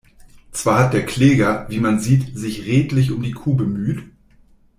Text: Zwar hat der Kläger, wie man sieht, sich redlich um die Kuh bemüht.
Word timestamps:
Zwar 0.51 0.79
hat 0.79 0.93
der 0.93 1.05
Kläger, 1.05 1.67
wie 1.69 1.79
man 1.79 1.99
sieht, 1.99 2.35
sich 2.35 2.65
redlich 2.65 3.11
um 3.11 3.21
die 3.21 3.33
Kuh 3.33 3.53
bemüht. 3.55 4.01